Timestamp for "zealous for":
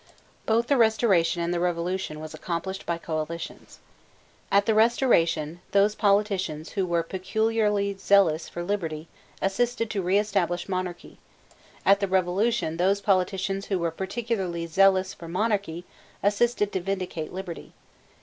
7.95-8.63, 14.65-15.27